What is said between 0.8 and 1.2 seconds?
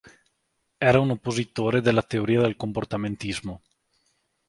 Era un